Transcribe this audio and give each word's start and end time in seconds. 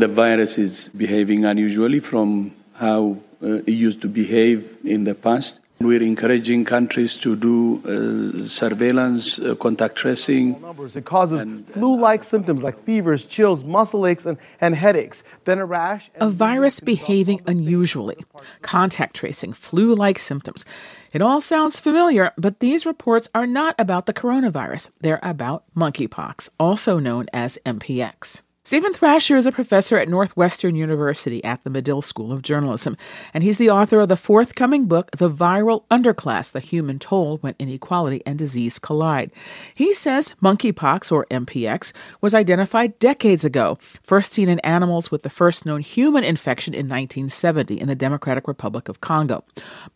The 0.00 0.08
virus 0.08 0.56
is 0.56 0.88
behaving 0.96 1.44
unusually 1.44 2.00
from 2.00 2.52
how 2.72 3.18
uh, 3.42 3.56
it 3.68 3.76
used 3.86 4.00
to 4.00 4.08
behave 4.08 4.78
in 4.82 5.04
the 5.04 5.14
past. 5.14 5.60
We're 5.78 6.02
encouraging 6.02 6.64
countries 6.64 7.18
to 7.18 7.36
do 7.36 7.82
uh, 7.84 8.42
surveillance, 8.48 9.38
uh, 9.38 9.56
contact 9.56 9.96
tracing. 9.96 10.56
It 10.94 11.04
causes 11.04 11.44
flu 11.66 12.00
like 12.00 12.24
symptoms 12.24 12.62
like 12.62 12.78
fevers, 12.78 13.26
chills, 13.26 13.62
muscle 13.62 14.06
aches, 14.06 14.24
and, 14.24 14.38
and 14.58 14.74
headaches, 14.74 15.22
then 15.44 15.58
a 15.58 15.66
rash. 15.66 16.10
A 16.14 16.30
virus 16.30 16.80
behaving 16.80 17.42
unusually, 17.46 18.24
contact 18.62 19.16
tracing, 19.16 19.52
flu 19.52 19.94
like 19.94 20.18
symptoms. 20.18 20.64
It 21.12 21.20
all 21.20 21.42
sounds 21.42 21.78
familiar, 21.78 22.32
but 22.38 22.60
these 22.60 22.86
reports 22.86 23.28
are 23.34 23.46
not 23.46 23.74
about 23.78 24.06
the 24.06 24.14
coronavirus. 24.14 24.92
They're 25.02 25.20
about 25.22 25.64
monkeypox, 25.76 26.48
also 26.58 26.98
known 26.98 27.26
as 27.34 27.58
MPX. 27.66 28.40
Steven 28.70 28.92
Thrasher 28.92 29.36
is 29.36 29.46
a 29.46 29.50
professor 29.50 29.98
at 29.98 30.08
Northwestern 30.08 30.76
University 30.76 31.42
at 31.42 31.64
the 31.64 31.70
Medill 31.70 32.02
School 32.02 32.30
of 32.30 32.42
Journalism, 32.42 32.96
and 33.34 33.42
he's 33.42 33.58
the 33.58 33.68
author 33.68 33.98
of 33.98 34.08
the 34.08 34.16
forthcoming 34.16 34.86
book, 34.86 35.10
The 35.10 35.28
Viral 35.28 35.82
Underclass 35.90 36.52
The 36.52 36.60
Human 36.60 37.00
Toll 37.00 37.38
When 37.38 37.56
Inequality 37.58 38.22
and 38.24 38.38
Disease 38.38 38.78
Collide. 38.78 39.32
He 39.74 39.92
says 39.92 40.36
monkeypox, 40.40 41.10
or 41.10 41.26
MPX, 41.32 41.92
was 42.20 42.32
identified 42.32 42.96
decades 43.00 43.44
ago, 43.44 43.76
first 44.04 44.32
seen 44.34 44.48
in 44.48 44.60
animals 44.60 45.10
with 45.10 45.24
the 45.24 45.30
first 45.30 45.66
known 45.66 45.80
human 45.80 46.22
infection 46.22 46.72
in 46.72 46.86
1970 46.86 47.74
in 47.74 47.88
the 47.88 47.96
Democratic 47.96 48.46
Republic 48.46 48.88
of 48.88 49.00
Congo. 49.00 49.42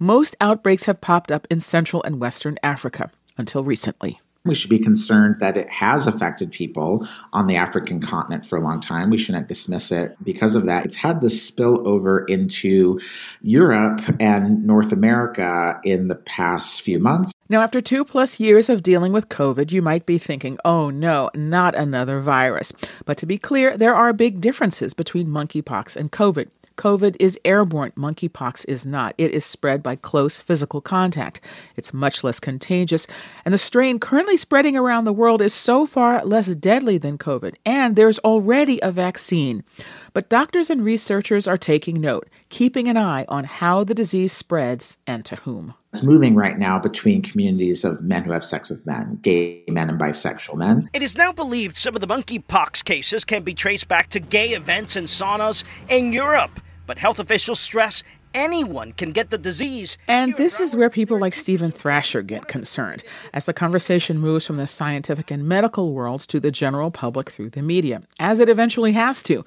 Most 0.00 0.34
outbreaks 0.40 0.86
have 0.86 1.00
popped 1.00 1.30
up 1.30 1.46
in 1.48 1.60
Central 1.60 2.02
and 2.02 2.18
Western 2.18 2.58
Africa 2.64 3.12
until 3.38 3.62
recently. 3.62 4.18
We 4.46 4.54
should 4.54 4.68
be 4.68 4.78
concerned 4.78 5.36
that 5.40 5.56
it 5.56 5.70
has 5.70 6.06
affected 6.06 6.52
people 6.52 7.08
on 7.32 7.46
the 7.46 7.56
African 7.56 8.02
continent 8.02 8.44
for 8.44 8.58
a 8.58 8.60
long 8.60 8.78
time. 8.78 9.08
We 9.08 9.16
shouldn't 9.16 9.48
dismiss 9.48 9.90
it 9.90 10.16
because 10.22 10.54
of 10.54 10.66
that. 10.66 10.84
It's 10.84 10.96
had 10.96 11.22
this 11.22 11.42
spill 11.42 11.88
over 11.88 12.26
into 12.26 13.00
Europe 13.40 14.02
and 14.20 14.66
North 14.66 14.92
America 14.92 15.80
in 15.82 16.08
the 16.08 16.14
past 16.14 16.82
few 16.82 16.98
months. 16.98 17.32
Now, 17.48 17.62
after 17.62 17.80
two 17.80 18.04
plus 18.04 18.38
years 18.38 18.68
of 18.68 18.82
dealing 18.82 19.14
with 19.14 19.30
COVID, 19.30 19.72
you 19.72 19.80
might 19.80 20.04
be 20.04 20.18
thinking, 20.18 20.58
oh 20.62 20.90
no, 20.90 21.30
not 21.34 21.74
another 21.74 22.20
virus. 22.20 22.70
But 23.06 23.16
to 23.18 23.26
be 23.26 23.38
clear, 23.38 23.78
there 23.78 23.94
are 23.94 24.12
big 24.12 24.42
differences 24.42 24.92
between 24.92 25.28
monkeypox 25.28 25.96
and 25.96 26.12
COVID. 26.12 26.48
COVID 26.76 27.16
is 27.20 27.38
airborne, 27.44 27.92
monkeypox 27.96 28.64
is 28.68 28.84
not. 28.84 29.14
It 29.16 29.30
is 29.30 29.44
spread 29.44 29.82
by 29.82 29.96
close 29.96 30.38
physical 30.38 30.80
contact. 30.80 31.40
It's 31.76 31.94
much 31.94 32.24
less 32.24 32.40
contagious, 32.40 33.06
and 33.44 33.54
the 33.54 33.58
strain 33.58 33.98
currently 33.98 34.36
spreading 34.36 34.76
around 34.76 35.04
the 35.04 35.12
world 35.12 35.40
is 35.40 35.54
so 35.54 35.86
far 35.86 36.24
less 36.24 36.48
deadly 36.48 36.98
than 36.98 37.18
COVID, 37.18 37.54
and 37.64 37.96
there's 37.96 38.18
already 38.20 38.80
a 38.82 38.90
vaccine. 38.90 39.64
But 40.12 40.28
doctors 40.28 40.70
and 40.70 40.84
researchers 40.84 41.46
are 41.46 41.58
taking 41.58 42.00
note, 42.00 42.28
keeping 42.48 42.88
an 42.88 42.96
eye 42.96 43.24
on 43.28 43.44
how 43.44 43.84
the 43.84 43.94
disease 43.94 44.32
spreads 44.32 44.98
and 45.06 45.24
to 45.24 45.36
whom. 45.36 45.74
It's 45.94 46.02
moving 46.02 46.34
right 46.34 46.58
now 46.58 46.80
between 46.80 47.22
communities 47.22 47.84
of 47.84 48.02
men 48.02 48.24
who 48.24 48.32
have 48.32 48.44
sex 48.44 48.68
with 48.68 48.84
men, 48.84 49.20
gay 49.22 49.62
men 49.68 49.88
and 49.88 49.96
bisexual 49.96 50.56
men. 50.56 50.90
It 50.92 51.02
is 51.02 51.16
now 51.16 51.30
believed 51.30 51.76
some 51.76 51.94
of 51.94 52.00
the 52.00 52.08
monkeypox 52.08 52.84
cases 52.84 53.24
can 53.24 53.44
be 53.44 53.54
traced 53.54 53.86
back 53.86 54.08
to 54.08 54.18
gay 54.18 54.48
events 54.48 54.96
and 54.96 55.06
saunas 55.06 55.62
in 55.88 56.12
Europe. 56.12 56.58
But 56.84 56.98
health 56.98 57.20
officials 57.20 57.60
stress 57.60 58.02
anyone 58.34 58.90
can 58.92 59.12
get 59.12 59.30
the 59.30 59.38
disease. 59.38 59.96
And 60.08 60.36
this 60.36 60.60
is 60.60 60.74
where 60.74 60.90
people 60.90 61.16
like 61.20 61.32
Steven 61.32 61.70
Thrasher 61.70 62.22
get 62.22 62.48
concerned, 62.48 63.04
as 63.32 63.46
the 63.46 63.52
conversation 63.52 64.18
moves 64.18 64.44
from 64.44 64.56
the 64.56 64.66
scientific 64.66 65.30
and 65.30 65.46
medical 65.46 65.92
worlds 65.92 66.26
to 66.26 66.40
the 66.40 66.50
general 66.50 66.90
public 66.90 67.30
through 67.30 67.50
the 67.50 67.62
media, 67.62 68.02
as 68.18 68.40
it 68.40 68.48
eventually 68.48 68.92
has 68.92 69.22
to. 69.22 69.44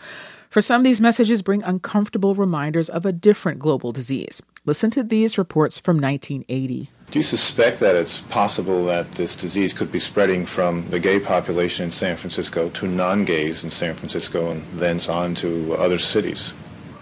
For 0.50 0.62
some, 0.62 0.84
these 0.84 1.02
messages 1.02 1.42
bring 1.42 1.62
uncomfortable 1.64 2.34
reminders 2.34 2.90
of 2.90 3.06
a 3.06 3.12
different 3.12 3.60
global 3.60 3.92
disease. 3.92 4.42
Listen 4.68 4.90
to 4.90 5.02
these 5.02 5.38
reports 5.38 5.80
from 5.80 5.96
1980. 5.96 6.90
Do 7.10 7.20
you 7.20 7.24
suspect 7.24 7.80
that 7.80 7.96
it's 7.96 8.20
possible 8.20 8.84
that 8.88 9.14
this 9.14 9.34
disease 9.34 9.72
could 9.72 9.94
be 9.94 10.00
spreading 10.00 10.46
from 10.46 10.86
the 10.90 11.00
gay 11.00 11.22
population 11.22 11.86
in 11.86 11.92
San 11.92 12.18
Francisco 12.18 12.68
to 12.72 12.86
non 12.86 13.24
gays 13.24 13.64
in 13.64 13.70
San 13.70 13.94
Francisco 13.94 14.52
and 14.52 14.62
thence 14.74 15.08
on 15.08 15.36
to 15.36 15.74
other 15.76 15.98
cities? 15.98 16.54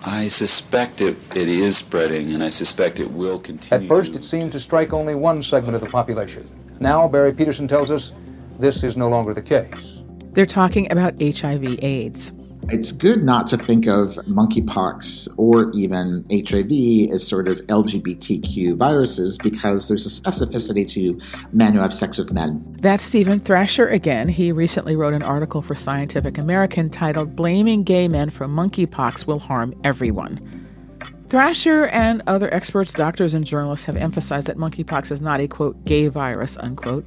I 0.03 0.27
suspect 0.27 1.01
it, 1.01 1.17
it 1.35 1.49
is 1.49 1.77
spreading, 1.77 2.33
and 2.33 2.43
I 2.43 2.51
suspect 2.51 2.99
it 2.99 3.09
will 3.09 3.39
continue. 3.39 3.83
At 3.83 3.87
first, 3.87 4.15
it 4.15 4.23
seemed 4.23 4.51
to 4.51 4.59
strike 4.59 4.93
only 4.93 5.15
one 5.15 5.41
segment 5.41 5.73
of 5.73 5.81
the 5.81 5.89
population. 5.89 6.45
Now, 6.79 7.07
Barry 7.07 7.33
Peterson 7.33 7.67
tells 7.67 7.89
us 7.89 8.11
this 8.59 8.83
is 8.83 8.95
no 8.95 9.09
longer 9.09 9.33
the 9.33 9.41
case. 9.41 10.03
They're 10.33 10.45
talking 10.45 10.91
about 10.91 11.19
HIV/AIDS. 11.19 12.31
It's 12.69 12.91
good 12.91 13.23
not 13.23 13.47
to 13.47 13.57
think 13.57 13.85
of 13.85 14.15
monkeypox 14.27 15.29
or 15.37 15.71
even 15.71 16.25
HIV 16.31 17.13
as 17.13 17.25
sort 17.25 17.47
of 17.47 17.59
LGBTQ 17.67 18.75
viruses 18.75 19.37
because 19.37 19.87
there's 19.87 20.05
a 20.05 20.21
specificity 20.21 20.87
to 20.89 21.19
men 21.53 21.73
who 21.73 21.79
have 21.79 21.93
sex 21.93 22.17
with 22.17 22.33
men. 22.33 22.75
That's 22.81 23.03
Steven 23.03 23.39
Thrasher 23.39 23.87
again. 23.87 24.29
He 24.29 24.51
recently 24.51 24.95
wrote 24.95 25.13
an 25.13 25.21
article 25.21 25.61
for 25.61 25.75
Scientific 25.75 26.39
American 26.39 26.89
titled 26.89 27.35
Blaming 27.35 27.83
Gay 27.83 28.07
Men 28.07 28.31
for 28.31 28.47
Monkeypox 28.47 29.27
Will 29.27 29.39
Harm 29.39 29.73
Everyone. 29.83 30.39
Thrasher 31.29 31.87
and 31.87 32.21
other 32.27 32.51
experts, 32.53 32.93
doctors, 32.93 33.33
and 33.33 33.45
journalists 33.45 33.85
have 33.85 33.95
emphasized 33.95 34.47
that 34.47 34.57
monkeypox 34.57 35.11
is 35.11 35.21
not 35.21 35.39
a 35.39 35.47
quote 35.47 35.83
gay 35.83 36.07
virus 36.07 36.57
unquote. 36.57 37.05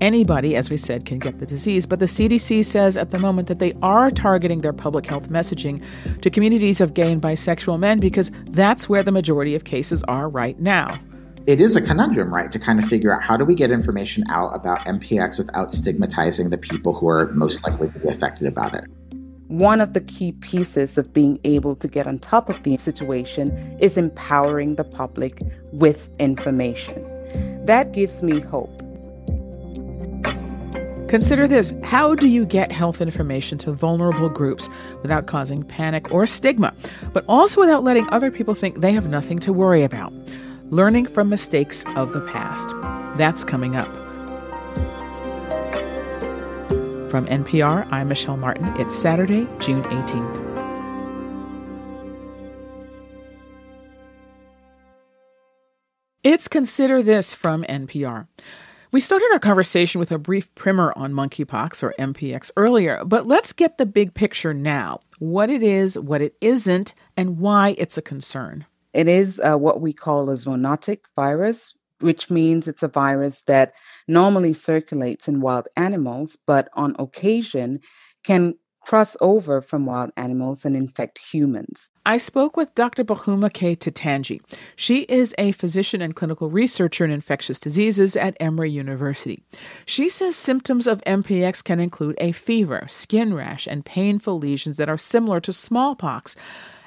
Anybody, 0.00 0.56
as 0.56 0.70
we 0.70 0.78
said, 0.78 1.04
can 1.04 1.18
get 1.18 1.40
the 1.40 1.46
disease, 1.46 1.84
but 1.84 1.98
the 1.98 2.06
CDC 2.06 2.64
says 2.64 2.96
at 2.96 3.10
the 3.10 3.18
moment 3.18 3.48
that 3.48 3.58
they 3.58 3.74
are 3.82 4.10
targeting 4.10 4.60
their 4.60 4.72
public 4.72 5.04
health 5.04 5.28
messaging 5.28 5.84
to 6.22 6.30
communities 6.30 6.80
of 6.80 6.94
gay 6.94 7.12
and 7.12 7.20
bisexual 7.20 7.78
men 7.78 7.98
because 7.98 8.30
that's 8.46 8.88
where 8.88 9.02
the 9.02 9.12
majority 9.12 9.54
of 9.54 9.64
cases 9.64 10.02
are 10.04 10.30
right 10.30 10.58
now. 10.58 10.98
It 11.46 11.60
is 11.60 11.76
a 11.76 11.82
conundrum, 11.82 12.32
right, 12.32 12.50
to 12.50 12.58
kind 12.58 12.78
of 12.78 12.86
figure 12.86 13.14
out 13.14 13.22
how 13.22 13.36
do 13.36 13.44
we 13.44 13.54
get 13.54 13.70
information 13.70 14.24
out 14.30 14.54
about 14.54 14.80
MPX 14.86 15.38
without 15.38 15.70
stigmatizing 15.70 16.48
the 16.48 16.58
people 16.58 16.94
who 16.94 17.08
are 17.08 17.26
most 17.32 17.62
likely 17.64 17.90
to 17.90 17.98
be 17.98 18.08
affected 18.08 18.46
about 18.46 18.74
it. 18.74 18.84
One 19.48 19.82
of 19.82 19.92
the 19.92 20.00
key 20.00 20.32
pieces 20.32 20.96
of 20.96 21.12
being 21.12 21.40
able 21.44 21.76
to 21.76 21.88
get 21.88 22.06
on 22.06 22.18
top 22.18 22.48
of 22.48 22.62
the 22.62 22.76
situation 22.78 23.50
is 23.80 23.98
empowering 23.98 24.76
the 24.76 24.84
public 24.84 25.40
with 25.72 26.14
information. 26.18 27.04
That 27.66 27.92
gives 27.92 28.22
me 28.22 28.40
hope. 28.40 28.89
Consider 31.10 31.48
this 31.48 31.74
how 31.82 32.14
do 32.14 32.28
you 32.28 32.46
get 32.46 32.70
health 32.70 33.00
information 33.00 33.58
to 33.58 33.72
vulnerable 33.72 34.28
groups 34.28 34.68
without 35.02 35.26
causing 35.26 35.64
panic 35.64 36.12
or 36.12 36.24
stigma, 36.24 36.72
but 37.12 37.24
also 37.28 37.58
without 37.58 37.82
letting 37.82 38.08
other 38.10 38.30
people 38.30 38.54
think 38.54 38.80
they 38.80 38.92
have 38.92 39.08
nothing 39.08 39.40
to 39.40 39.52
worry 39.52 39.82
about? 39.82 40.12
Learning 40.70 41.06
from 41.06 41.28
mistakes 41.28 41.84
of 41.96 42.12
the 42.12 42.20
past. 42.20 42.68
That's 43.18 43.42
coming 43.42 43.74
up. 43.74 43.92
From 47.10 47.26
NPR, 47.26 47.90
I'm 47.90 48.06
Michelle 48.06 48.36
Martin. 48.36 48.68
It's 48.80 48.94
Saturday, 48.94 49.48
June 49.58 49.82
18th. 49.82 50.46
It's 56.22 56.46
Consider 56.46 57.02
This 57.02 57.34
from 57.34 57.64
NPR. 57.64 58.28
We 58.92 58.98
started 58.98 59.28
our 59.32 59.38
conversation 59.38 60.00
with 60.00 60.10
a 60.10 60.18
brief 60.18 60.52
primer 60.56 60.92
on 60.96 61.12
monkeypox 61.12 61.84
or 61.84 61.94
MPX 61.96 62.50
earlier, 62.56 63.04
but 63.04 63.24
let's 63.24 63.52
get 63.52 63.78
the 63.78 63.86
big 63.86 64.14
picture 64.14 64.52
now 64.52 64.98
what 65.20 65.48
it 65.48 65.62
is, 65.62 65.96
what 65.96 66.20
it 66.20 66.34
isn't, 66.40 66.94
and 67.16 67.38
why 67.38 67.76
it's 67.78 67.96
a 67.96 68.02
concern. 68.02 68.66
It 68.92 69.06
is 69.06 69.40
uh, 69.44 69.56
what 69.56 69.80
we 69.80 69.92
call 69.92 70.28
a 70.28 70.32
zoonotic 70.32 71.02
virus, 71.14 71.76
which 72.00 72.30
means 72.30 72.66
it's 72.66 72.82
a 72.82 72.88
virus 72.88 73.42
that 73.42 73.74
normally 74.08 74.52
circulates 74.52 75.28
in 75.28 75.40
wild 75.40 75.68
animals, 75.76 76.36
but 76.44 76.68
on 76.72 76.96
occasion 76.98 77.78
can 78.24 78.54
cross 78.80 79.16
over 79.20 79.60
from 79.60 79.86
wild 79.86 80.10
animals 80.16 80.64
and 80.64 80.76
infect 80.76 81.18
humans. 81.18 81.92
I 82.04 82.16
spoke 82.16 82.56
with 82.56 82.74
Dr. 82.74 83.04
Boghuma 83.04 83.52
K. 83.52 83.76
Titanji. 83.76 84.40
She 84.74 85.02
is 85.02 85.34
a 85.38 85.52
physician 85.52 86.02
and 86.02 86.16
clinical 86.16 86.50
researcher 86.50 87.04
in 87.04 87.10
infectious 87.10 87.60
diseases 87.60 88.16
at 88.16 88.36
Emory 88.40 88.70
University. 88.70 89.42
She 89.86 90.08
says 90.08 90.34
symptoms 90.34 90.86
of 90.86 91.02
MPX 91.06 91.62
can 91.62 91.78
include 91.78 92.16
a 92.18 92.32
fever, 92.32 92.84
skin 92.88 93.34
rash, 93.34 93.66
and 93.66 93.84
painful 93.84 94.38
lesions 94.38 94.76
that 94.78 94.88
are 94.88 94.98
similar 94.98 95.40
to 95.40 95.52
smallpox. 95.52 96.34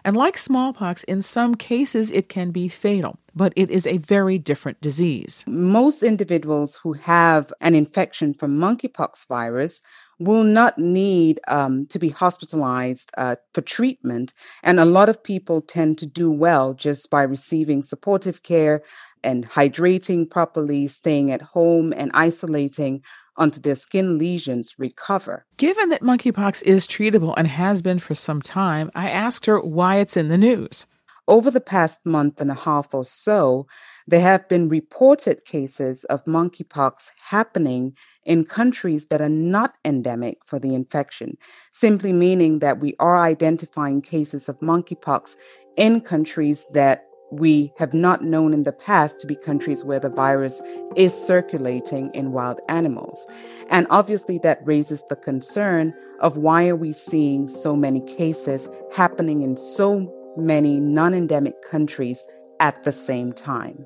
And 0.06 0.18
like 0.18 0.38
smallpox, 0.38 1.03
in 1.06 1.21
some 1.21 1.56
cases 1.56 2.12
it 2.12 2.27
can 2.27 2.51
be 2.51 2.68
fatal, 2.68 3.18
but 3.33 3.53
it 3.56 3.71
is 3.71 3.88
a 3.88 3.97
very 3.97 4.38
different 4.38 4.81
disease. 4.81 5.45
Most 5.47 6.03
individuals 6.03 6.77
who 6.83 6.94
have 6.94 7.53
an 7.62 7.73
infection 7.73 8.33
from 8.33 8.57
monkeypox 8.57 9.25
virus 9.27 9.81
will 10.19 10.44
not 10.44 10.77
need 10.77 11.39
um, 11.48 11.86
to 11.88 12.00
be 12.00 12.10
hospitalized 12.10 13.12
uh, 13.18 13.36
for 13.54 13.62
treatment. 13.62 14.33
And 14.63 14.80
a 14.80 14.86
lot 14.86 15.10
of 15.10 15.24
people 15.24 15.62
tend 15.62 15.98
to 16.00 16.06
do 16.06 16.31
well 16.31 16.74
just 16.74 17.10
by 17.10 17.24
receiving 17.24 17.81
supportive 17.81 18.44
care 18.44 18.81
and 19.24 19.50
hydrating 19.50 20.30
properly, 20.30 20.88
staying 20.88 21.31
at 21.31 21.42
home, 21.42 21.94
and 21.95 22.12
isolating 22.13 23.01
until 23.38 23.62
their 23.62 23.75
skin 23.75 24.18
lesions 24.18 24.75
recover. 24.77 25.45
Given 25.57 25.89
that 25.89 26.01
monkeypox 26.01 26.62
is 26.63 26.88
treatable 26.88 27.33
and 27.36 27.48
has 27.48 27.81
been 27.81 28.00
for 28.00 28.16
some 28.16 28.42
time, 28.42 28.92
I 28.94 29.09
asked 29.09 29.45
her 29.45 29.59
why 29.59 29.98
it's 29.98 30.18
in 30.18 30.27
the 30.27 30.38
news. 30.38 30.86
Over 31.27 31.49
the 31.49 31.61
past 31.61 32.05
month 32.05 32.41
and 32.41 32.51
a 32.51 32.55
half 32.55 32.93
or 32.93 33.05
so, 33.05 33.65
there 34.05 34.19
have 34.19 34.49
been 34.49 34.67
reported 34.67 35.45
cases 35.45 36.03
of 36.05 36.25
monkeypox 36.25 37.11
happening 37.29 37.95
in 38.25 38.43
countries 38.43 39.07
that 39.07 39.21
are 39.21 39.29
not 39.29 39.75
endemic 39.85 40.43
for 40.43 40.59
the 40.59 40.75
infection, 40.75 41.37
simply 41.71 42.11
meaning 42.11 42.59
that 42.59 42.79
we 42.79 42.95
are 42.99 43.21
identifying 43.21 44.01
cases 44.01 44.49
of 44.49 44.59
monkeypox 44.59 45.35
in 45.77 46.01
countries 46.01 46.65
that 46.73 47.05
we 47.31 47.71
have 47.77 47.93
not 47.93 48.21
known 48.21 48.53
in 48.53 48.63
the 48.63 48.73
past 48.73 49.21
to 49.21 49.27
be 49.27 49.35
countries 49.35 49.83
where 49.83 49.99
the 49.99 50.09
virus 50.09 50.61
is 50.97 51.13
circulating 51.13 52.13
in 52.13 52.33
wild 52.33 52.59
animals. 52.67 53.25
And 53.69 53.87
obviously, 53.89 54.39
that 54.39 54.59
raises 54.65 55.05
the 55.07 55.15
concern 55.15 55.93
of 56.19 56.37
why 56.37 56.67
are 56.67 56.75
we 56.75 56.91
seeing 56.91 57.47
so 57.47 57.77
many 57.77 58.01
cases 58.01 58.69
happening 58.95 59.41
in 59.41 59.55
so 59.55 60.13
many 60.38 60.80
non 60.80 61.13
endemic 61.13 61.56
countries 61.69 62.24
at 62.59 62.83
the 62.83 62.91
same 62.91 63.33
time. 63.33 63.85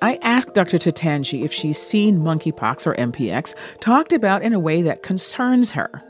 I 0.00 0.18
asked 0.22 0.54
Dr. 0.54 0.78
Titanji 0.78 1.44
if 1.44 1.52
she's 1.52 1.80
seen 1.80 2.18
monkeypox 2.18 2.86
or 2.86 2.94
MPX 2.94 3.54
talked 3.80 4.12
about 4.12 4.42
in 4.42 4.52
a 4.52 4.60
way 4.60 4.82
that 4.82 5.02
concerns 5.02 5.72
her. 5.72 6.04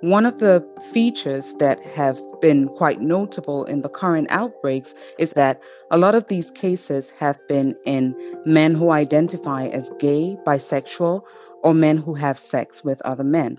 One 0.00 0.26
of 0.26 0.38
the 0.38 0.64
features 0.92 1.54
that 1.54 1.82
have 1.82 2.20
been 2.40 2.68
quite 2.68 3.00
notable 3.00 3.64
in 3.64 3.82
the 3.82 3.88
current 3.88 4.28
outbreaks 4.30 4.94
is 5.18 5.32
that 5.32 5.60
a 5.90 5.98
lot 5.98 6.14
of 6.14 6.28
these 6.28 6.52
cases 6.52 7.10
have 7.18 7.36
been 7.48 7.74
in 7.84 8.14
men 8.44 8.76
who 8.76 8.90
identify 8.90 9.64
as 9.66 9.90
gay, 9.98 10.36
bisexual, 10.46 11.22
or 11.64 11.74
men 11.74 11.96
who 11.96 12.14
have 12.14 12.38
sex 12.38 12.84
with 12.84 13.02
other 13.04 13.24
men. 13.24 13.58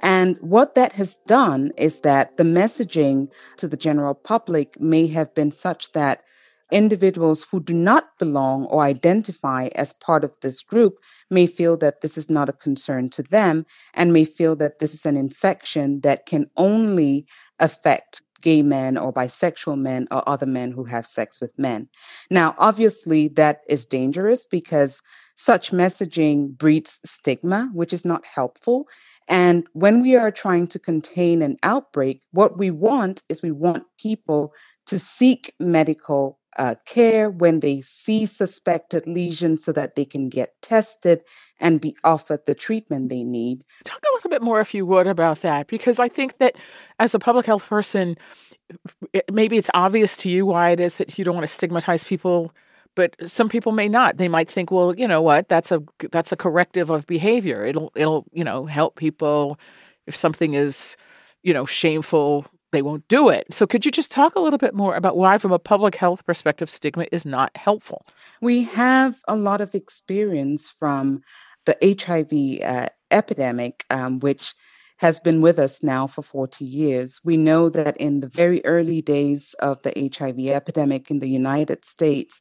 And 0.00 0.36
what 0.40 0.74
that 0.74 0.92
has 0.92 1.18
done 1.18 1.72
is 1.76 2.00
that 2.00 2.36
the 2.36 2.44
messaging 2.44 3.28
to 3.58 3.68
the 3.68 3.76
general 3.76 4.14
public 4.14 4.80
may 4.80 5.06
have 5.08 5.34
been 5.34 5.50
such 5.50 5.92
that 5.92 6.22
individuals 6.70 7.46
who 7.50 7.60
do 7.60 7.74
not 7.74 8.18
belong 8.18 8.64
or 8.66 8.82
identify 8.82 9.68
as 9.74 9.92
part 9.92 10.24
of 10.24 10.34
this 10.40 10.62
group 10.62 10.98
may 11.28 11.46
feel 11.46 11.76
that 11.76 12.00
this 12.00 12.16
is 12.16 12.30
not 12.30 12.48
a 12.48 12.52
concern 12.52 13.10
to 13.10 13.22
them 13.22 13.66
and 13.94 14.12
may 14.12 14.24
feel 14.24 14.56
that 14.56 14.78
this 14.78 14.94
is 14.94 15.04
an 15.04 15.16
infection 15.16 16.00
that 16.00 16.26
can 16.26 16.48
only 16.56 17.26
affect 17.58 18.22
gay 18.40 18.62
men 18.62 18.96
or 18.96 19.12
bisexual 19.12 19.78
men 19.78 20.06
or 20.10 20.26
other 20.28 20.46
men 20.46 20.72
who 20.72 20.84
have 20.84 21.04
sex 21.04 21.40
with 21.40 21.58
men. 21.58 21.88
Now, 22.30 22.54
obviously, 22.56 23.28
that 23.28 23.60
is 23.68 23.86
dangerous 23.86 24.44
because 24.44 25.02
such 25.34 25.72
messaging 25.72 26.56
breeds 26.56 27.00
stigma, 27.04 27.70
which 27.72 27.92
is 27.92 28.04
not 28.04 28.24
helpful. 28.34 28.88
And 29.30 29.68
when 29.72 30.02
we 30.02 30.16
are 30.16 30.32
trying 30.32 30.66
to 30.66 30.78
contain 30.80 31.40
an 31.40 31.56
outbreak, 31.62 32.20
what 32.32 32.58
we 32.58 32.72
want 32.72 33.22
is 33.28 33.42
we 33.42 33.52
want 33.52 33.84
people 33.96 34.52
to 34.86 34.98
seek 34.98 35.54
medical 35.60 36.40
uh, 36.58 36.74
care 36.84 37.30
when 37.30 37.60
they 37.60 37.80
see 37.80 38.26
suspected 38.26 39.06
lesions 39.06 39.64
so 39.64 39.70
that 39.70 39.94
they 39.94 40.04
can 40.04 40.28
get 40.28 40.60
tested 40.60 41.20
and 41.60 41.80
be 41.80 41.96
offered 42.02 42.40
the 42.44 42.56
treatment 42.56 43.08
they 43.08 43.22
need. 43.22 43.64
Talk 43.84 44.00
a 44.02 44.14
little 44.16 44.30
bit 44.30 44.42
more, 44.42 44.60
if 44.60 44.74
you 44.74 44.84
would, 44.84 45.06
about 45.06 45.42
that, 45.42 45.68
because 45.68 46.00
I 46.00 46.08
think 46.08 46.38
that 46.38 46.56
as 46.98 47.14
a 47.14 47.20
public 47.20 47.46
health 47.46 47.64
person, 47.64 48.18
maybe 49.30 49.58
it's 49.58 49.70
obvious 49.74 50.16
to 50.18 50.28
you 50.28 50.44
why 50.44 50.70
it 50.70 50.80
is 50.80 50.96
that 50.96 51.16
you 51.16 51.24
don't 51.24 51.36
want 51.36 51.46
to 51.46 51.54
stigmatize 51.54 52.02
people 52.02 52.52
but 52.96 53.14
some 53.24 53.48
people 53.48 53.72
may 53.72 53.88
not 53.88 54.16
they 54.16 54.28
might 54.28 54.50
think 54.50 54.70
well 54.70 54.94
you 54.96 55.06
know 55.06 55.22
what 55.22 55.48
that's 55.48 55.70
a 55.72 55.82
that's 56.10 56.32
a 56.32 56.36
corrective 56.36 56.90
of 56.90 57.06
behavior 57.06 57.64
it'll 57.64 57.92
it'll 57.94 58.24
you 58.32 58.44
know 58.44 58.66
help 58.66 58.96
people 58.96 59.58
if 60.06 60.14
something 60.14 60.54
is 60.54 60.96
you 61.42 61.54
know 61.54 61.64
shameful 61.64 62.46
they 62.72 62.82
won't 62.82 63.06
do 63.08 63.28
it. 63.28 63.52
So, 63.52 63.66
could 63.66 63.84
you 63.84 63.90
just 63.90 64.10
talk 64.10 64.36
a 64.36 64.40
little 64.40 64.58
bit 64.58 64.74
more 64.74 64.94
about 64.94 65.16
why, 65.16 65.38
from 65.38 65.52
a 65.52 65.58
public 65.58 65.96
health 65.96 66.24
perspective, 66.24 66.70
stigma 66.70 67.06
is 67.10 67.26
not 67.26 67.50
helpful? 67.56 68.06
We 68.40 68.64
have 68.64 69.16
a 69.26 69.36
lot 69.36 69.60
of 69.60 69.74
experience 69.74 70.70
from 70.70 71.22
the 71.66 71.76
HIV 71.82 72.64
uh, 72.64 72.88
epidemic, 73.10 73.84
um, 73.90 74.20
which 74.20 74.54
has 74.98 75.18
been 75.18 75.40
with 75.40 75.58
us 75.58 75.82
now 75.82 76.06
for 76.06 76.22
40 76.22 76.64
years. 76.64 77.20
We 77.24 77.36
know 77.36 77.68
that 77.70 77.96
in 77.96 78.20
the 78.20 78.28
very 78.28 78.64
early 78.64 79.00
days 79.00 79.54
of 79.60 79.82
the 79.82 79.92
HIV 79.96 80.38
epidemic 80.38 81.10
in 81.10 81.20
the 81.20 81.28
United 81.28 81.84
States, 81.84 82.40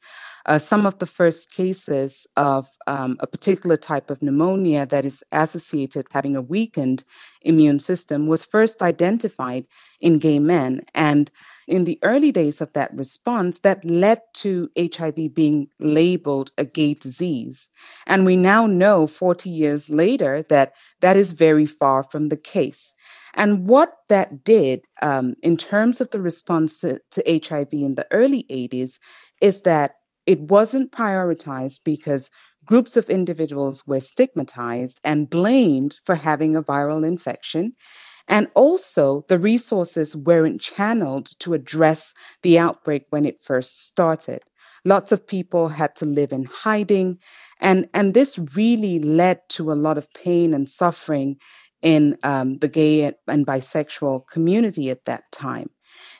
uh, 0.50 0.58
some 0.58 0.88
of 0.88 0.98
the 0.98 1.06
first 1.06 1.54
cases 1.54 2.26
of 2.36 2.68
um, 2.88 3.18
a 3.20 3.28
particular 3.28 3.78
type 3.78 4.10
of 4.10 4.24
pneumonia 4.24 4.84
that 4.84 5.06
is 5.06 5.24
associated 5.32 6.08
with 6.08 6.14
having 6.14 6.36
a 6.36 6.42
weakened 6.42 7.04
immune 7.44 7.80
system 7.80 8.26
was 8.26 8.46
first 8.46 8.82
identified 8.82 9.68
in 10.02 10.18
gay 10.18 10.40
men. 10.40 10.82
And 10.96 11.30
in 11.68 11.84
the 11.84 12.00
early 12.02 12.32
days 12.32 12.62
of 12.62 12.74
that 12.74 12.92
response, 12.96 13.60
that 13.60 13.86
led 13.86 14.22
to 14.38 14.72
HIV 14.76 15.36
being 15.36 15.68
labeled 15.80 16.52
a 16.58 16.66
gay 16.66 16.96
disease. 16.96 17.70
And 18.08 18.26
we 18.26 18.36
now 18.36 18.66
know 18.66 19.06
40 19.06 19.52
years 19.52 19.92
later 19.92 20.42
that 20.50 20.74
that 21.02 21.16
is 21.16 21.34
very 21.34 21.68
far 21.68 22.02
from 22.02 22.30
the 22.30 22.38
case. 22.38 22.96
And 23.36 23.70
what 23.70 23.94
that 24.10 24.44
did 24.44 24.82
um, 25.04 25.36
in 25.44 25.58
terms 25.58 26.02
of 26.02 26.10
the 26.10 26.20
response 26.20 26.82
to, 26.82 27.00
to 27.12 27.42
HIV 27.48 27.68
in 27.72 27.94
the 27.94 28.08
early 28.10 28.48
80s 28.50 28.98
is 29.40 29.62
that 29.62 29.99
it 30.30 30.42
wasn't 30.42 30.92
prioritized 30.92 31.84
because 31.84 32.30
groups 32.64 32.96
of 32.96 33.10
individuals 33.10 33.88
were 33.88 34.00
stigmatized 34.00 35.02
and 35.04 35.28
blamed 35.28 35.98
for 36.06 36.14
having 36.14 36.56
a 36.56 36.62
viral 36.62 37.04
infection. 37.04 37.74
And 38.28 38.48
also, 38.54 39.24
the 39.28 39.40
resources 39.40 40.16
weren't 40.16 40.62
channeled 40.62 41.30
to 41.40 41.56
address 41.56 42.14
the 42.44 42.60
outbreak 42.60 43.08
when 43.10 43.26
it 43.26 43.42
first 43.42 43.88
started. 43.88 44.42
Lots 44.86 45.12
of 45.12 45.26
people 45.26 45.70
had 45.70 45.96
to 45.96 46.06
live 46.06 46.32
in 46.32 46.46
hiding. 46.46 47.18
And, 47.60 47.90
and 47.92 48.14
this 48.14 48.38
really 48.56 49.00
led 49.00 49.40
to 49.58 49.72
a 49.72 49.82
lot 49.86 49.98
of 49.98 50.14
pain 50.14 50.54
and 50.54 50.70
suffering 50.70 51.38
in 51.82 52.18
um, 52.24 52.60
the 52.60 52.68
gay 52.68 53.12
and 53.28 53.48
bisexual 53.48 54.28
community 54.28 54.92
at 54.92 55.06
that 55.06 55.24
time. 55.32 55.70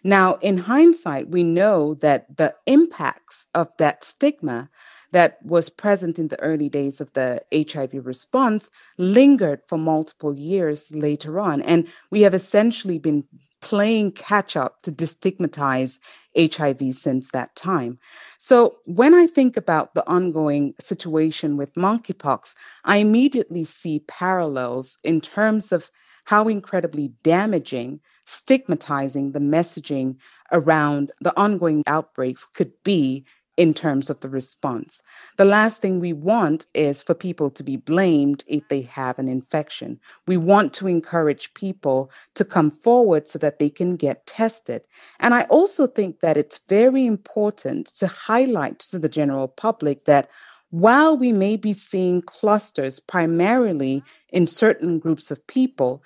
Now, 0.04 0.36
in 0.36 0.60
hindsight, 0.60 1.30
we 1.30 1.44
know 1.44 1.94
that 1.96 2.38
the 2.38 2.56
impacts 2.66 3.48
of 3.54 3.70
that 3.78 4.04
stigma 4.04 4.70
that 5.12 5.40
was 5.44 5.70
present 5.70 6.20
in 6.20 6.28
the 6.28 6.40
early 6.40 6.70
days 6.70 7.02
of 7.02 7.14
the 7.14 7.42
HIV 7.54 8.06
response 8.06 8.70
lingered 8.98 9.62
for 9.68 9.78
multiple 9.78 10.34
years 10.34 10.92
later 10.94 11.40
on. 11.40 11.62
And 11.62 11.88
we 12.12 12.22
have 12.22 12.34
essentially 12.34 13.00
been 13.00 13.26
playing 13.62 14.12
catch 14.12 14.56
up 14.56 14.82
to 14.84 14.92
destigmatize 14.92 16.00
HIV 16.38 16.94
since 16.96 17.30
that 17.32 17.56
time. 17.56 18.00
So 18.38 18.78
when 18.86 19.14
I 19.14 19.28
think 19.28 19.58
about 19.58 19.94
the 19.94 20.08
ongoing 20.08 20.76
situation 20.80 21.58
with 21.58 21.74
monkeypox, 21.74 22.56
I 22.86 22.98
immediately 22.98 23.64
see 23.66 24.00
parallels 24.08 24.98
in 25.04 25.20
terms 25.20 25.72
of 25.72 25.92
how 26.26 26.48
incredibly 26.48 27.14
damaging 27.24 28.00
stigmatizing 28.30 29.32
the 29.32 29.40
messaging 29.40 30.18
around 30.52 31.12
the 31.20 31.36
ongoing 31.36 31.84
outbreaks 31.88 32.46
could 32.46 32.72
be 32.84 33.26
in 33.58 33.74
terms 33.74 34.10
of 34.10 34.22
the 34.22 34.30
response. 34.30 35.02
The 35.36 35.44
last 35.44 35.82
thing 35.82 36.00
we 36.00 36.14
want 36.14 36.68
is 36.74 37.04
for 37.04 37.14
people 37.14 37.50
to 37.50 37.62
be 37.62 37.76
blamed 37.76 38.46
if 38.48 38.66
they 38.70 38.84
have 38.84 39.20
an 39.20 39.28
infection. 39.28 40.00
We 40.26 40.38
want 40.38 40.74
to 40.76 40.88
encourage 40.88 41.54
people 41.56 42.10
to 42.36 42.46
come 42.46 42.72
forward 42.72 43.28
so 43.28 43.38
that 43.40 43.60
they 43.60 43.70
can 43.70 43.98
get 43.98 44.26
tested. 44.26 44.84
And 45.20 45.34
I 45.34 45.42
also 45.50 45.88
think 45.88 46.22
that 46.22 46.38
it's 46.38 46.62
very 46.70 47.06
important 47.06 47.88
to 47.98 48.08
highlight 48.08 48.80
to 48.92 48.98
the 49.00 49.10
general 49.10 49.50
public 49.50 50.06
that 50.06 50.30
while 50.70 51.18
we 51.18 51.32
may 51.32 51.56
be 51.56 51.74
seeing 51.74 52.22
clusters 52.22 53.00
primarily 53.00 54.04
in 54.30 54.48
certain 54.48 55.00
groups 55.00 55.32
of 55.32 55.46
people, 55.48 56.04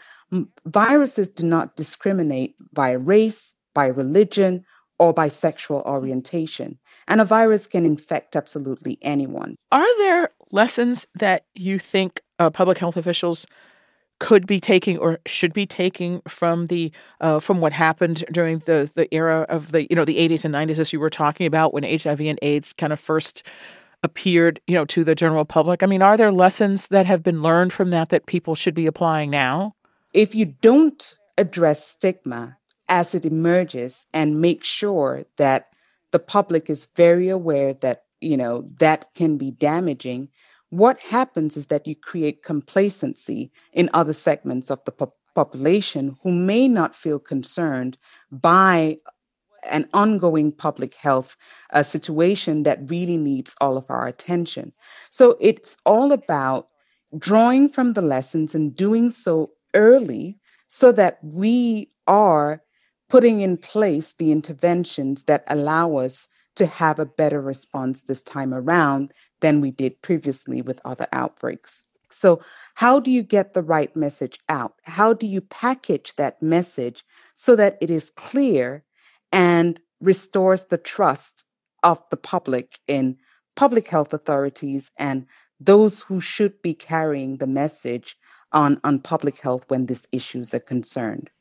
viruses 0.66 1.30
do 1.30 1.46
not 1.46 1.76
discriminate 1.76 2.56
by 2.74 2.92
race, 2.92 3.56
by 3.74 3.86
religion, 3.86 4.66
or 5.00 5.14
by 5.14 5.28
sexual 5.28 5.82
orientation. 5.86 6.80
And 7.08 7.20
a 7.20 7.26
virus 7.26 7.68
can 7.68 7.86
infect 7.86 8.36
absolutely 8.36 8.98
anyone. 9.02 9.56
Are 9.72 9.98
there 9.98 10.30
lessons 10.52 11.08
that 11.16 11.46
you 11.56 11.80
think 11.80 12.22
uh, 12.40 12.50
public 12.50 12.78
health 12.78 12.96
officials 12.96 13.46
could 14.20 14.48
be 14.48 14.60
taking 14.60 14.98
or 14.98 15.20
should 15.26 15.52
be 15.52 15.66
taking 15.66 16.22
from 16.28 16.68
the 16.68 16.92
uh, 17.20 17.40
from 17.40 17.60
what 17.60 17.74
happened 17.74 18.24
during 18.32 18.60
the 18.60 18.90
the 18.96 19.14
era 19.14 19.42
of 19.50 19.72
the 19.72 19.86
you 19.90 19.96
know 19.96 20.06
the 20.06 20.18
80s 20.18 20.46
and 20.46 20.54
90s 20.54 20.80
as 20.80 20.94
you 20.94 21.00
were 21.00 21.10
talking 21.10 21.46
about 21.46 21.74
when 21.74 21.84
HIV 21.84 22.22
and 22.22 22.40
AIDS 22.42 22.72
kind 22.72 22.94
of 22.94 23.00
first 23.00 23.44
appeared 24.04 24.60
you 24.68 24.76
know 24.76 24.86
to 24.86 25.04
the 25.04 25.16
general 25.16 25.46
public? 25.46 25.82
I 25.82 25.86
mean, 25.86 26.02
are 26.02 26.18
there 26.18 26.32
lessons 26.32 26.88
that 26.88 27.06
have 27.06 27.24
been 27.24 27.42
learned 27.42 27.74
from 27.74 27.90
that 27.92 28.10
that 28.10 28.26
people 28.26 28.56
should 28.56 28.76
be 28.76 28.86
applying 28.86 29.30
now? 29.30 29.76
if 30.14 30.36
you 30.36 30.46
don't 30.46 31.16
address 31.38 31.86
stigma 31.86 32.58
as 32.88 33.16
it 33.16 33.26
emerges 33.26 34.08
and 34.14 34.40
make 34.40 34.64
sure 34.64 35.26
that 35.38 35.70
the 36.12 36.20
public 36.20 36.70
is 36.70 36.88
very 36.96 37.28
aware 37.30 37.74
that 37.74 38.04
you 38.22 38.38
know, 38.38 38.70
that 38.80 39.08
can 39.16 39.38
be 39.38 39.52
damaging, 39.52 40.30
what 40.70 40.98
happens 41.00 41.58
is 41.58 41.68
that 41.68 41.86
you 41.86 41.94
create 41.94 42.42
complacency 42.42 43.52
in 43.74 43.90
other 43.94 44.14
segments 44.14 44.72
of 44.72 44.82
the 44.86 44.94
po- 44.94 45.14
population 45.36 46.16
who 46.24 46.32
may 46.32 46.70
not 46.70 46.96
feel 46.96 47.20
concerned 47.20 47.98
by 48.32 48.96
an 49.70 49.88
ongoing 49.94 50.52
public 50.52 50.96
health 50.96 51.36
uh, 51.72 51.84
situation 51.84 52.64
that 52.64 52.90
really 52.90 53.18
needs 53.18 53.56
all 53.62 53.78
of 53.78 53.86
our 53.90 54.08
attention. 54.08 54.74
So 55.10 55.38
it's 55.40 55.78
all 55.86 56.12
about 56.12 56.68
drawing 57.18 57.70
from 57.70 57.94
the 57.94 58.02
lessons 58.02 58.56
and 58.56 58.76
doing 58.76 59.10
so 59.10 59.52
early 59.74 60.40
so 60.68 60.92
that 60.92 61.20
we 61.22 61.90
are 62.08 62.64
putting 63.10 63.42
in 63.42 63.58
place 63.58 64.14
the 64.14 64.32
interventions 64.32 65.26
that 65.26 65.44
allow 65.48 65.98
us 65.98 66.28
to 66.56 66.66
have 66.66 67.00
a 67.00 67.06
better 67.06 67.42
response 67.42 68.04
this 68.04 68.24
time 68.24 68.54
around 68.54 69.14
than 69.42 69.62
we 69.62 69.72
did 69.72 70.02
previously 70.02 70.62
with 70.62 70.82
other 70.86 71.08
outbreaks. 71.12 71.86
So, 72.10 72.42
how 72.76 73.00
do 73.00 73.10
you 73.10 73.24
get 73.24 73.54
the 73.54 73.62
right 73.64 73.96
message 73.96 74.40
out? 74.48 74.74
How 74.84 75.14
do 75.14 75.26
you 75.26 75.42
package 75.42 76.16
that 76.16 76.42
message 76.42 77.04
so 77.34 77.56
that 77.56 77.78
it 77.82 77.90
is 77.90 78.12
clear 78.16 78.84
and 79.34 79.82
restores 80.00 80.68
the 80.68 80.78
trust 80.78 81.48
of 81.82 82.02
the 82.12 82.18
public 82.18 82.80
in 82.88 83.18
public 83.56 83.90
health 83.90 84.14
authorities 84.14 84.92
and 84.98 85.26
those 85.60 86.04
who 86.04 86.22
should 86.22 86.62
be 86.62 86.74
carrying 86.74 87.38
the 87.38 87.48
message 87.48 88.16
on, 88.52 88.80
on 88.84 89.00
public 89.00 89.40
health 89.40 89.66
when 89.68 89.88
these 89.88 90.08
issues 90.12 90.54
are 90.54 90.60
concerned. 90.60 91.32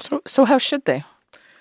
So, 0.00 0.22
so 0.26 0.44
how 0.44 0.58
should 0.58 0.86
they? 0.86 1.04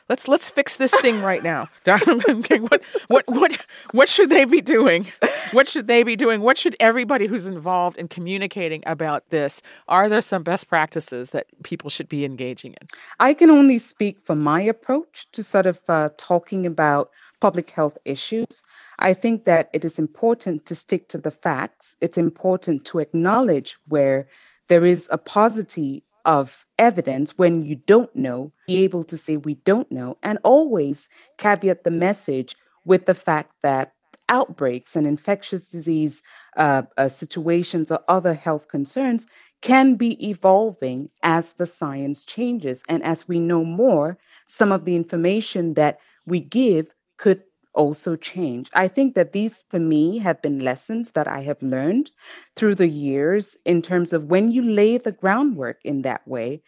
Let's 0.09 0.27
let's 0.27 0.49
fix 0.49 0.75
this 0.75 0.93
thing 1.01 1.21
right 1.21 1.43
now. 1.43 1.67
what 1.85 2.81
what 3.07 3.23
what 3.27 3.65
what 3.91 4.09
should 4.09 4.31
they 4.31 4.43
be 4.45 4.59
doing? 4.59 5.05
What 5.51 5.67
should 5.67 5.85
they 5.85 6.01
be 6.01 6.15
doing? 6.15 6.41
What 6.41 6.57
should 6.57 6.75
everybody 6.79 7.27
who's 7.27 7.45
involved 7.45 7.97
in 7.97 8.07
communicating 8.07 8.83
about 8.87 9.29
this? 9.29 9.61
Are 9.87 10.09
there 10.09 10.21
some 10.21 10.41
best 10.41 10.67
practices 10.67 11.29
that 11.29 11.45
people 11.63 11.91
should 11.91 12.09
be 12.09 12.25
engaging 12.25 12.73
in? 12.81 12.87
I 13.19 13.35
can 13.35 13.51
only 13.51 13.77
speak 13.77 14.19
for 14.19 14.35
my 14.35 14.61
approach 14.61 15.27
to 15.33 15.43
sort 15.43 15.67
of 15.67 15.81
uh, 15.87 16.09
talking 16.17 16.65
about 16.65 17.11
public 17.39 17.69
health 17.69 17.97
issues. 18.03 18.63
I 18.97 19.13
think 19.13 19.45
that 19.45 19.69
it 19.73 19.85
is 19.85 19.99
important 19.99 20.65
to 20.65 20.75
stick 20.75 21.07
to 21.09 21.17
the 21.17 21.31
facts. 21.31 21.95
It's 22.01 22.17
important 22.17 22.83
to 22.85 22.99
acknowledge 22.99 23.77
where 23.87 24.27
there 24.67 24.85
is 24.85 25.07
a 25.11 25.17
paucity 25.17 26.03
of 26.25 26.65
evidence 26.77 27.37
when 27.37 27.63
you 27.63 27.75
don't 27.75 28.15
know, 28.15 28.53
be 28.67 28.83
able 28.83 29.03
to 29.05 29.17
say 29.17 29.37
we 29.37 29.55
don't 29.55 29.91
know, 29.91 30.17
and 30.21 30.39
always 30.43 31.09
caveat 31.37 31.83
the 31.83 31.91
message 31.91 32.55
with 32.85 33.05
the 33.05 33.13
fact 33.13 33.53
that 33.61 33.93
outbreaks 34.29 34.95
and 34.95 35.07
infectious 35.07 35.69
disease 35.69 36.21
uh, 36.55 36.83
uh, 36.97 37.07
situations 37.07 37.91
or 37.91 37.99
other 38.07 38.35
health 38.35 38.67
concerns 38.67 39.25
can 39.61 39.95
be 39.95 40.29
evolving 40.29 41.09
as 41.23 41.53
the 41.53 41.65
science 41.65 42.23
changes. 42.25 42.83
And 42.87 43.03
as 43.03 43.27
we 43.27 43.39
know 43.39 43.65
more, 43.65 44.17
some 44.45 44.71
of 44.71 44.85
the 44.85 44.95
information 44.95 45.73
that 45.73 45.99
we 46.25 46.39
give 46.39 46.93
could 47.17 47.41
also 47.73 48.15
change. 48.15 48.69
I 48.73 48.87
think 48.87 49.15
that 49.15 49.31
these, 49.31 49.63
for 49.69 49.79
me, 49.79 50.19
have 50.19 50.41
been 50.41 50.59
lessons 50.59 51.11
that 51.11 51.27
I 51.27 51.41
have 51.41 51.61
learned 51.61 52.11
through 52.55 52.75
the 52.75 52.87
years 52.87 53.57
in 53.65 53.81
terms 53.81 54.13
of 54.13 54.25
when 54.25 54.51
you 54.51 54.61
lay 54.61 54.97
the 54.97 55.11
groundwork 55.11 55.79
in 55.83 56.01
that 56.03 56.27
way, 56.27 56.61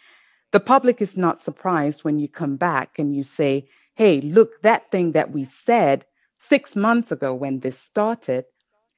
the 0.52 0.60
public 0.60 1.02
is 1.02 1.18
not 1.18 1.42
surprised 1.42 2.04
when 2.04 2.20
you 2.20 2.28
come 2.28 2.58
back 2.58 3.00
and 3.00 3.16
you 3.16 3.24
say, 3.24 3.68
hey, 3.96 4.22
look, 4.22 4.62
that 4.62 4.92
thing 4.92 5.14
that 5.14 5.32
we 5.32 5.44
said 5.44 6.06
six 6.38 6.76
months 6.76 7.12
ago 7.12 7.34
when 7.34 7.60
this 7.60 7.80
started, 7.80 8.46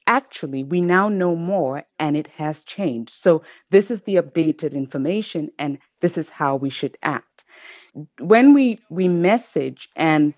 actually, 0.07 0.63
we 0.63 0.81
now 0.81 1.10
know 1.10 1.36
more 1.36 1.83
and 2.00 2.17
it 2.17 2.27
has 2.38 2.63
changed. 2.63 3.12
So 3.12 3.43
this 3.69 3.91
is 3.91 4.03
the 4.03 4.15
updated 4.15 4.74
information 4.74 5.51
and 5.60 5.79
this 6.01 6.17
is 6.17 6.31
how 6.31 6.55
we 6.55 6.69
should 6.69 6.98
act. 7.03 7.43
When 8.19 8.53
we, 8.53 8.79
we 8.89 9.07
message 9.07 9.89
and 9.95 10.33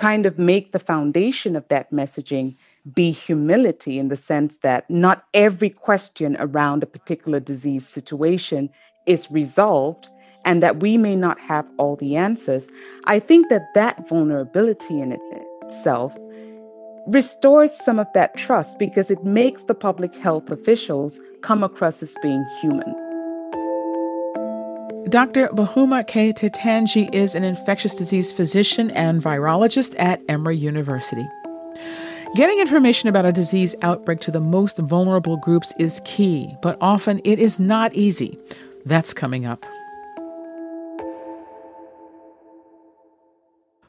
kind 0.00 0.24
of 0.24 0.38
make 0.38 0.72
the 0.72 0.78
foundation 0.78 1.54
of 1.54 1.68
that 1.68 1.90
messaging 1.90 2.56
be 2.94 3.10
humility 3.10 3.98
in 3.98 4.08
the 4.08 4.16
sense 4.16 4.56
that 4.58 4.88
not 4.88 5.26
every 5.34 5.68
question 5.68 6.34
around 6.40 6.82
a 6.82 6.86
particular 6.86 7.38
disease 7.38 7.86
situation 7.86 8.70
is 9.04 9.30
resolved 9.30 10.08
and 10.42 10.62
that 10.62 10.80
we 10.80 10.96
may 10.96 11.14
not 11.14 11.38
have 11.38 11.70
all 11.76 11.96
the 11.96 12.16
answers. 12.16 12.70
I 13.04 13.18
think 13.18 13.50
that 13.50 13.74
that 13.74 14.08
vulnerability 14.08 15.02
in 15.02 15.12
it 15.12 15.20
itself 15.62 16.16
restores 17.06 17.70
some 17.70 17.98
of 17.98 18.06
that 18.14 18.34
trust 18.38 18.78
because 18.78 19.10
it 19.10 19.22
makes 19.22 19.64
the 19.64 19.74
public 19.74 20.14
health 20.16 20.50
officials 20.50 21.20
come 21.42 21.62
across 21.62 22.02
as 22.02 22.16
being 22.22 22.46
human. 22.62 23.09
Dr. 25.10 25.48
Boghuma 25.48 26.06
K. 26.06 26.32
Titanji 26.32 27.12
is 27.12 27.34
an 27.34 27.42
infectious 27.42 27.94
disease 27.94 28.30
physician 28.30 28.92
and 28.92 29.20
virologist 29.20 29.96
at 29.98 30.22
Emory 30.28 30.56
University. 30.56 31.28
Getting 32.36 32.60
information 32.60 33.08
about 33.08 33.26
a 33.26 33.32
disease 33.32 33.74
outbreak 33.82 34.20
to 34.20 34.30
the 34.30 34.38
most 34.38 34.78
vulnerable 34.78 35.36
groups 35.36 35.74
is 35.80 36.00
key, 36.04 36.54
but 36.62 36.78
often 36.80 37.20
it 37.24 37.40
is 37.40 37.58
not 37.58 37.92
easy. 37.92 38.38
That's 38.86 39.12
coming 39.12 39.44
up. 39.44 39.66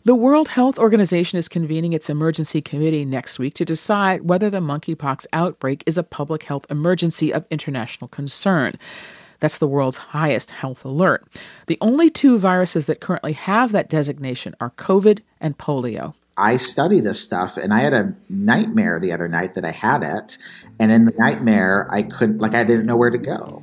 The 0.04 0.16
World 0.16 0.50
Health 0.50 0.80
Organization 0.80 1.38
is 1.38 1.48
convening 1.48 1.94
its 1.94 2.10
emergency 2.10 2.64
committee 2.64 3.06
next 3.06 3.38
week 3.38 3.54
to 3.56 3.66
decide 3.66 4.28
whether 4.28 4.50
the 4.50 4.60
monkeypox 4.60 5.28
outbreak 5.32 5.84
is 5.86 6.00
a 6.00 6.04
public 6.04 6.44
health 6.44 6.66
emergency 6.72 7.32
of 7.32 7.46
international 7.52 8.08
concern. 8.08 8.74
That's 9.42 9.58
the 9.58 9.68
world's 9.68 9.98
highest 9.98 10.52
health 10.52 10.86
alert. 10.86 11.26
The 11.68 11.78
only 11.82 12.10
two 12.10 12.40
viruses 12.40 12.86
that 12.86 13.02
currently 13.02 13.34
have 13.34 13.74
that 13.74 13.90
designation 13.90 14.56
are 14.62 14.70
COVID 14.78 15.20
and 15.42 15.58
polio. 15.58 16.14
I 16.38 16.56
study 16.56 17.02
this 17.02 17.20
stuff 17.20 17.58
and 17.58 17.74
I 17.74 17.82
had 17.82 17.94
a 17.94 18.16
nightmare 18.30 19.00
the 19.00 19.12
other 19.12 19.28
night 19.28 19.56
that 19.56 19.66
I 19.66 19.72
had 19.72 20.04
it. 20.04 20.38
And 20.80 20.92
in 20.92 21.06
the 21.06 21.14
nightmare, 21.18 21.88
I 21.92 22.04
couldn't, 22.04 22.38
like, 22.38 22.56
I 22.56 22.64
didn't 22.64 22.86
know 22.86 22.96
where 22.96 23.10
to 23.10 23.18
go. 23.18 23.62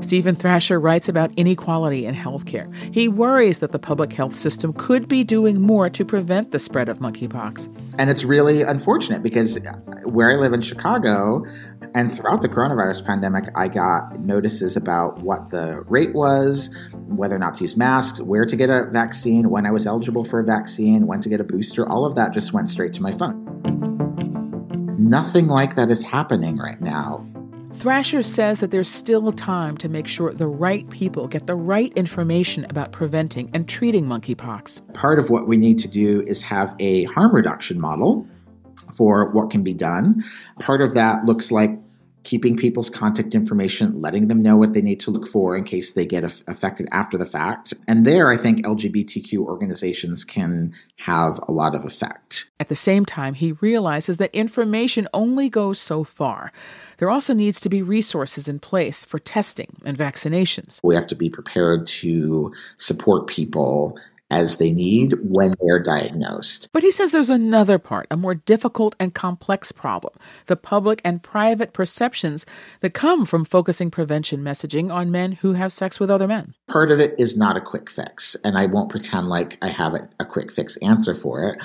Steven 0.00 0.34
Thrasher 0.34 0.78
writes 0.78 1.08
about 1.08 1.32
inequality 1.36 2.06
in 2.06 2.14
healthcare. 2.14 2.72
He 2.94 3.08
worries 3.08 3.58
that 3.58 3.72
the 3.72 3.78
public 3.78 4.12
health 4.12 4.36
system 4.36 4.72
could 4.72 5.08
be 5.08 5.24
doing 5.24 5.60
more 5.60 5.90
to 5.90 6.04
prevent 6.04 6.52
the 6.52 6.58
spread 6.58 6.88
of 6.88 7.00
monkeypox. 7.00 7.68
And 7.98 8.08
it's 8.08 8.24
really 8.24 8.62
unfortunate 8.62 9.22
because 9.22 9.58
where 10.04 10.30
I 10.30 10.34
live 10.36 10.52
in 10.52 10.60
Chicago, 10.60 11.44
and 11.94 12.14
throughout 12.14 12.42
the 12.42 12.48
coronavirus 12.48 13.04
pandemic, 13.06 13.44
I 13.56 13.68
got 13.68 14.18
notices 14.20 14.76
about 14.76 15.18
what 15.20 15.50
the 15.50 15.80
rate 15.88 16.14
was, 16.14 16.70
whether 16.92 17.34
or 17.34 17.38
not 17.38 17.56
to 17.56 17.64
use 17.64 17.76
masks, 17.76 18.20
where 18.20 18.46
to 18.46 18.56
get 18.56 18.70
a 18.70 18.88
vaccine, 18.92 19.50
when 19.50 19.66
I 19.66 19.70
was 19.70 19.86
eligible 19.86 20.24
for 20.24 20.38
a 20.38 20.44
vaccine, 20.44 21.06
when 21.06 21.20
to 21.22 21.28
get 21.28 21.40
a 21.40 21.44
booster. 21.44 21.88
All 21.88 22.04
of 22.04 22.14
that 22.14 22.32
just 22.32 22.52
went 22.52 22.68
straight 22.68 22.94
to 22.94 23.02
my 23.02 23.10
phone. 23.10 23.44
Nothing 24.98 25.48
like 25.48 25.74
that 25.76 25.90
is 25.90 26.02
happening 26.02 26.58
right 26.58 26.80
now. 26.80 27.26
Thrasher 27.78 28.22
says 28.22 28.58
that 28.58 28.72
there's 28.72 28.90
still 28.90 29.30
time 29.30 29.76
to 29.76 29.88
make 29.88 30.08
sure 30.08 30.32
the 30.32 30.48
right 30.48 30.90
people 30.90 31.28
get 31.28 31.46
the 31.46 31.54
right 31.54 31.92
information 31.94 32.66
about 32.68 32.90
preventing 32.90 33.50
and 33.54 33.68
treating 33.68 34.04
monkeypox. 34.04 34.94
Part 34.94 35.20
of 35.20 35.30
what 35.30 35.46
we 35.46 35.56
need 35.56 35.78
to 35.78 35.88
do 35.88 36.22
is 36.22 36.42
have 36.42 36.74
a 36.80 37.04
harm 37.04 37.32
reduction 37.32 37.80
model 37.80 38.26
for 38.96 39.30
what 39.30 39.50
can 39.50 39.62
be 39.62 39.74
done. 39.74 40.24
Part 40.58 40.82
of 40.82 40.94
that 40.94 41.24
looks 41.24 41.52
like 41.52 41.70
keeping 42.28 42.58
people's 42.58 42.90
contact 42.90 43.34
information, 43.34 44.02
letting 44.02 44.28
them 44.28 44.42
know 44.42 44.54
what 44.54 44.74
they 44.74 44.82
need 44.82 45.00
to 45.00 45.10
look 45.10 45.26
for 45.26 45.56
in 45.56 45.64
case 45.64 45.94
they 45.94 46.04
get 46.04 46.24
affected 46.46 46.86
after 46.92 47.16
the 47.16 47.24
fact. 47.24 47.72
And 47.88 48.06
there, 48.06 48.30
I 48.30 48.36
think 48.36 48.66
LGBTQ 48.66 49.38
organizations 49.38 50.26
can 50.26 50.74
have 50.96 51.40
a 51.48 51.52
lot 51.52 51.74
of 51.74 51.86
effect. 51.86 52.50
At 52.60 52.68
the 52.68 52.76
same 52.76 53.06
time, 53.06 53.32
he 53.32 53.52
realizes 53.52 54.18
that 54.18 54.34
information 54.34 55.08
only 55.14 55.48
goes 55.48 55.78
so 55.78 56.04
far. 56.04 56.52
There 56.98 57.08
also 57.08 57.32
needs 57.32 57.62
to 57.62 57.70
be 57.70 57.80
resources 57.80 58.46
in 58.46 58.58
place 58.58 59.04
for 59.04 59.18
testing 59.18 59.78
and 59.86 59.96
vaccinations. 59.96 60.80
We 60.82 60.96
have 60.96 61.06
to 61.06 61.14
be 61.14 61.30
prepared 61.30 61.86
to 61.86 62.52
support 62.76 63.26
people 63.26 63.98
as 64.30 64.56
they 64.56 64.72
need 64.72 65.14
when 65.22 65.54
they're 65.60 65.82
diagnosed. 65.82 66.68
But 66.72 66.82
he 66.82 66.90
says 66.90 67.12
there's 67.12 67.30
another 67.30 67.78
part, 67.78 68.06
a 68.10 68.16
more 68.16 68.34
difficult 68.34 68.94
and 69.00 69.14
complex 69.14 69.72
problem 69.72 70.14
the 70.46 70.56
public 70.56 71.00
and 71.04 71.22
private 71.22 71.72
perceptions 71.72 72.46
that 72.80 72.94
come 72.94 73.24
from 73.24 73.44
focusing 73.44 73.90
prevention 73.90 74.40
messaging 74.40 74.92
on 74.92 75.10
men 75.10 75.32
who 75.32 75.54
have 75.54 75.72
sex 75.72 75.98
with 75.98 76.10
other 76.10 76.28
men. 76.28 76.54
Part 76.68 76.90
of 76.90 77.00
it 77.00 77.14
is 77.18 77.36
not 77.36 77.56
a 77.56 77.60
quick 77.60 77.90
fix, 77.90 78.36
and 78.44 78.58
I 78.58 78.66
won't 78.66 78.90
pretend 78.90 79.28
like 79.28 79.58
I 79.62 79.68
have 79.68 79.94
a, 79.94 80.08
a 80.20 80.24
quick 80.24 80.52
fix 80.52 80.76
answer 80.78 81.14
for 81.14 81.44
it. 81.44 81.58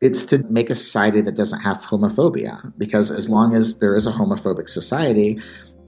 It's 0.00 0.24
to 0.26 0.38
make 0.50 0.68
a 0.68 0.74
society 0.74 1.20
that 1.22 1.36
doesn't 1.36 1.60
have 1.60 1.78
homophobia, 1.78 2.72
because 2.76 3.10
as 3.10 3.28
long 3.28 3.54
as 3.54 3.78
there 3.78 3.94
is 3.94 4.06
a 4.06 4.12
homophobic 4.12 4.68
society, 4.68 5.40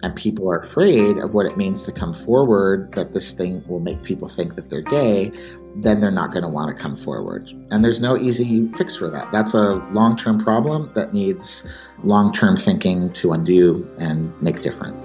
and 0.04 0.14
people 0.14 0.52
are 0.52 0.58
afraid 0.58 1.16
of 1.16 1.32
what 1.32 1.46
it 1.46 1.56
means 1.56 1.82
to 1.82 1.90
come 1.90 2.12
forward, 2.12 2.92
that 2.92 3.14
this 3.14 3.32
thing 3.32 3.64
will 3.66 3.80
make 3.80 4.02
people 4.02 4.28
think 4.28 4.54
that 4.54 4.68
they're 4.68 4.82
gay, 4.82 5.32
then 5.76 5.98
they're 5.98 6.10
not 6.10 6.30
going 6.30 6.42
to 6.42 6.48
want 6.48 6.76
to 6.76 6.80
come 6.80 6.94
forward. 6.94 7.50
And 7.70 7.82
there's 7.82 8.02
no 8.02 8.18
easy 8.18 8.68
fix 8.76 8.94
for 8.94 9.08
that. 9.10 9.32
That's 9.32 9.54
a 9.54 9.76
long 9.92 10.14
term 10.14 10.38
problem 10.38 10.92
that 10.94 11.14
needs 11.14 11.66
long 12.02 12.34
term 12.34 12.58
thinking 12.58 13.14
to 13.14 13.32
undo 13.32 13.90
and 13.98 14.30
make 14.42 14.60
different. 14.60 15.02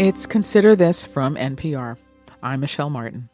It's 0.00 0.24
Consider 0.24 0.76
This 0.76 1.04
from 1.04 1.34
NPR. 1.34 1.96
I'm 2.44 2.60
Michelle 2.60 2.90
Martin. 2.90 3.28